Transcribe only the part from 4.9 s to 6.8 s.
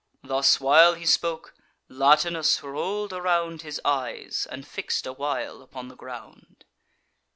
a while upon the ground.